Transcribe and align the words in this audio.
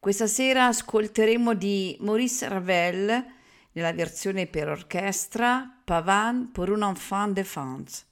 Questa 0.00 0.26
sera 0.26 0.64
ascolteremo 0.64 1.52
di 1.52 1.94
Maurice 2.00 2.48
Ravel 2.48 3.22
nella 3.72 3.92
versione 3.92 4.46
per 4.46 4.70
orchestra 4.70 5.78
Pavane 5.84 6.48
pour 6.54 6.70
un 6.70 6.82
enfant 6.82 7.34
de 7.34 7.44
France. 7.44 8.06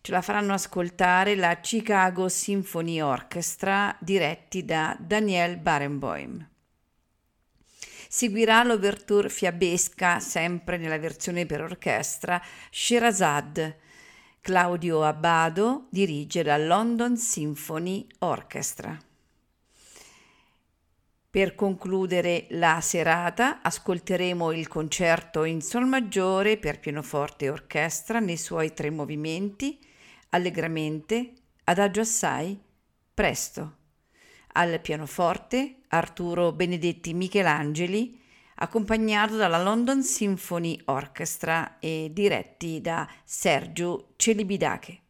Ce 0.00 0.10
la 0.10 0.22
faranno 0.22 0.54
ascoltare 0.54 1.34
la 1.34 1.60
Chicago 1.60 2.30
Symphony 2.30 2.98
Orchestra 3.02 3.94
diretti 4.00 4.64
da 4.64 4.96
Daniel 4.98 5.58
Barenboim. 5.58 6.48
Seguirà 8.08 8.64
l'ouverture 8.64 9.28
fiabesca, 9.28 10.18
sempre 10.18 10.78
nella 10.78 10.98
versione 10.98 11.44
per 11.44 11.60
orchestra, 11.60 12.42
Sherazade 12.70 13.80
Claudio 14.40 15.04
Abbado 15.04 15.88
dirige 15.90 16.42
la 16.42 16.56
London 16.56 17.18
Symphony 17.18 18.06
Orchestra. 18.20 19.08
Per 21.30 21.54
concludere 21.54 22.48
la 22.50 22.80
serata 22.80 23.62
ascolteremo 23.62 24.50
il 24.50 24.66
concerto 24.66 25.44
in 25.44 25.60
Sol 25.60 25.86
maggiore 25.86 26.56
per 26.56 26.80
pianoforte 26.80 27.44
e 27.44 27.50
orchestra 27.50 28.18
nei 28.18 28.36
suoi 28.36 28.74
tre 28.74 28.90
movimenti, 28.90 29.78
allegramente, 30.30 31.34
adagio 31.62 32.00
assai, 32.00 32.60
presto. 33.14 33.76
Al 34.54 34.80
pianoforte 34.80 35.82
Arturo 35.86 36.50
Benedetti 36.50 37.14
Michelangeli, 37.14 38.20
accompagnato 38.56 39.36
dalla 39.36 39.62
London 39.62 40.02
Symphony 40.02 40.80
Orchestra 40.86 41.78
e 41.78 42.10
diretti 42.12 42.80
da 42.80 43.08
Sergio 43.22 44.14
Celibidache. 44.16 45.02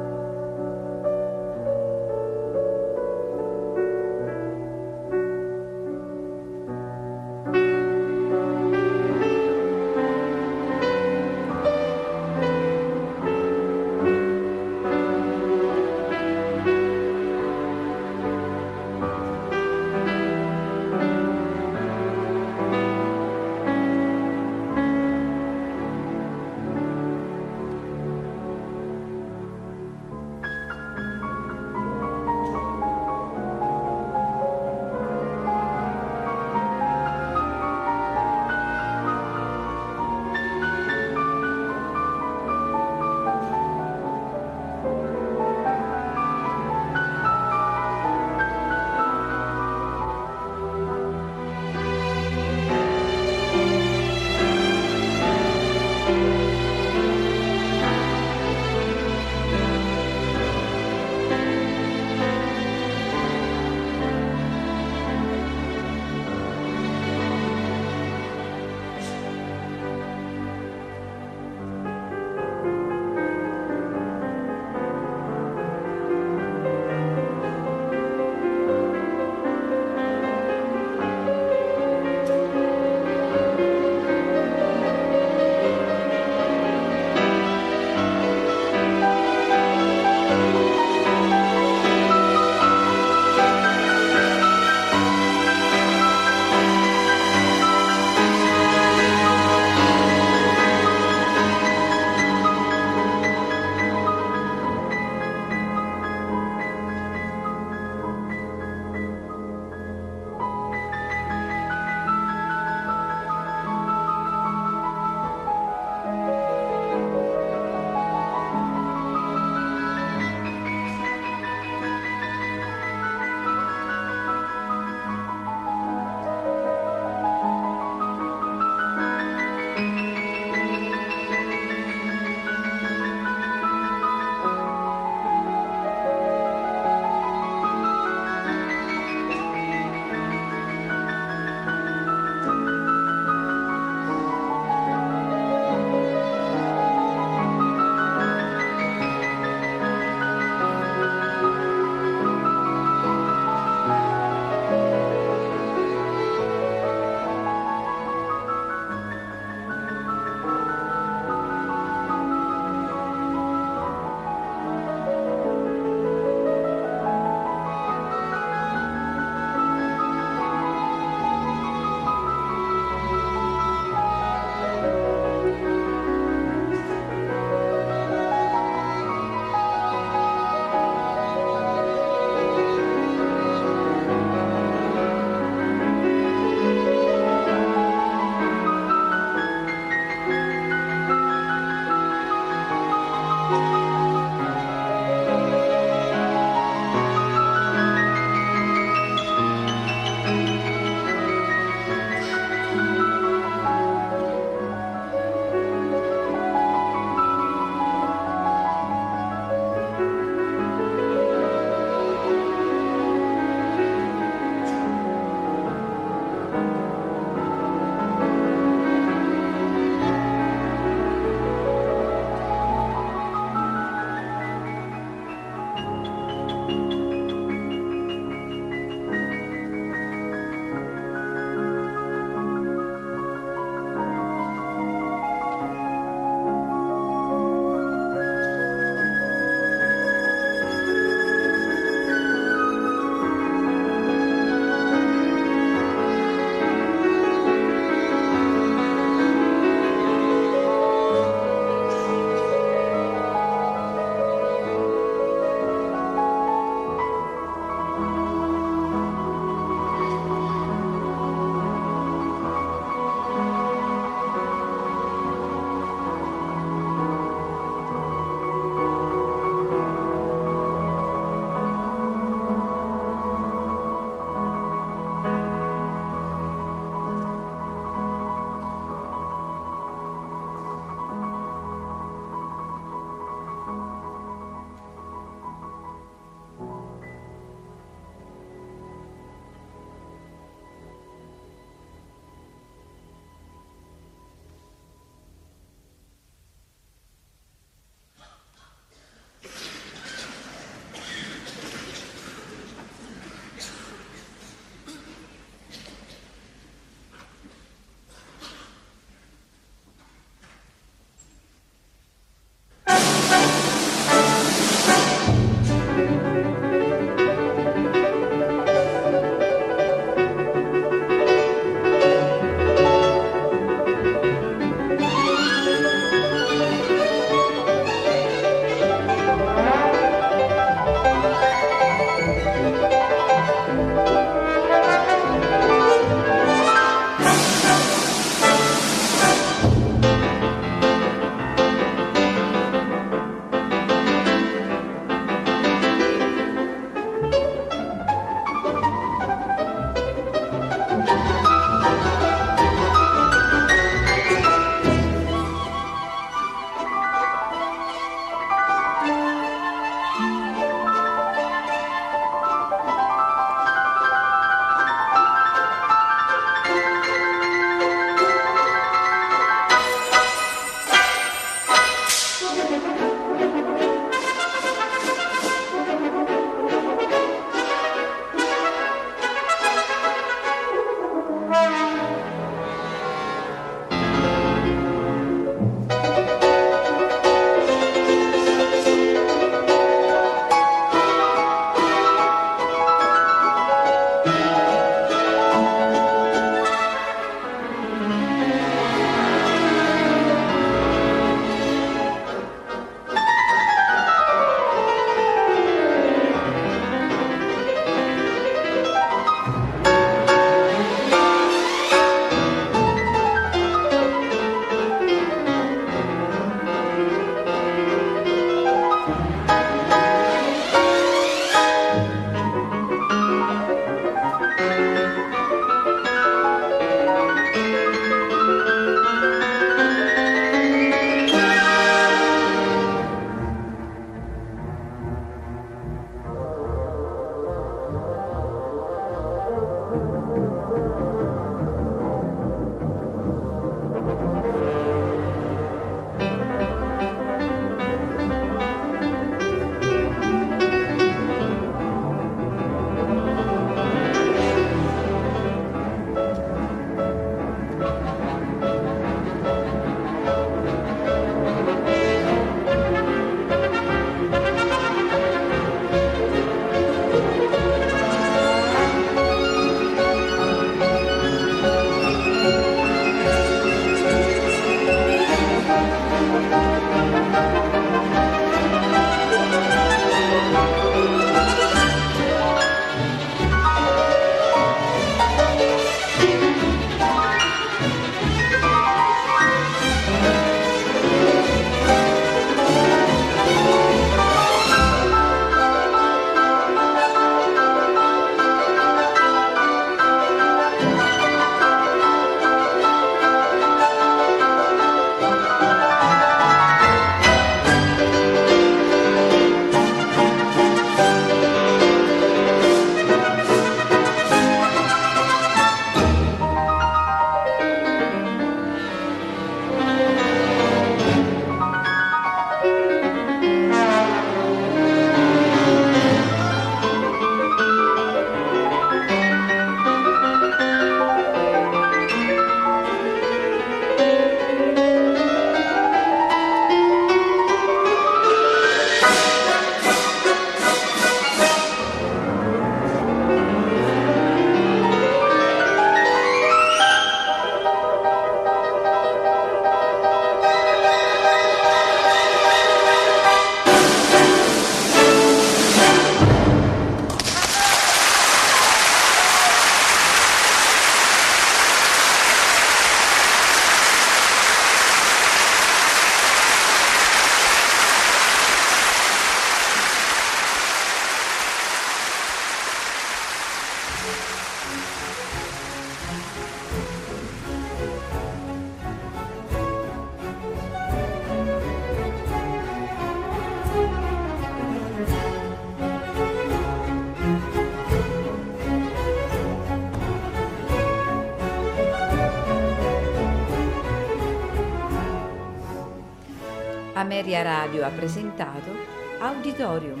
Ameria 597.28 597.42
Radio 597.42 597.84
ha 597.84 597.90
presentato 597.90 598.74
Auditorium. 599.18 600.00